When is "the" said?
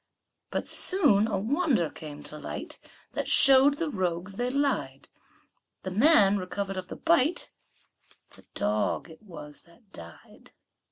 3.77-3.91, 5.83-5.91, 6.87-6.95, 8.31-8.45